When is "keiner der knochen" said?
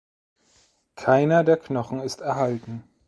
0.95-1.99